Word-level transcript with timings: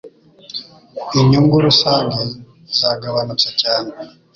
Inyungu 1.19 1.55
rusange 1.65 2.21
zagabanutse 2.79 3.49
cyane. 3.61 3.91